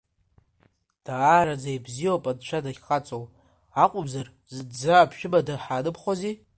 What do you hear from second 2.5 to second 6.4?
дахьхаҵоу, акумзар зынӡа аԥшәымада ҳаанымхози.